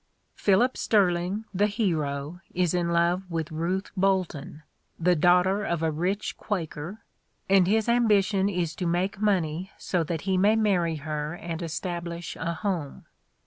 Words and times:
Philip 0.33 0.77
Sterling, 0.77 1.45
the 1.53 1.67
hero, 1.67 2.41
is 2.55 2.73
in 2.73 2.89
love 2.89 3.29
with 3.29 3.51
Ruth 3.51 3.91
Bolton, 3.95 4.63
the 4.99 5.15
daughter 5.15 5.63
of 5.63 5.83
a 5.83 5.91
rich 5.91 6.37
Quaker, 6.37 7.03
and 7.47 7.67
his 7.67 7.87
ambition 7.87 8.49
is 8.49 8.73
to 8.77 8.87
make 8.87 9.21
money 9.21 9.69
so 9.77 10.03
that 10.03 10.21
he 10.21 10.39
may 10.39 10.55
marry 10.55 10.95
her 10.95 11.35
and 11.35 11.61
establish 11.61 12.35
a 12.35 12.51
home. 12.55 13.05